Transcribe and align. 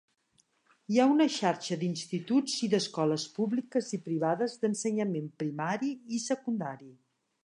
Hi 0.93 0.95
ha 1.01 1.03
una 1.15 1.25
xarxa 1.33 1.75
d'instituts 1.83 2.55
i 2.67 2.69
d'escoles 2.73 3.25
públiques 3.35 3.93
i 3.97 3.99
privades 4.07 4.55
d'ensenyament 4.63 5.29
primari 5.43 5.93
i 6.19 6.23
secundari. 6.25 6.91